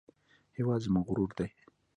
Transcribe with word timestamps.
هېواد 0.57 0.81
زموږ 0.85 1.05
غرور 1.09 1.31
دی 1.37 1.47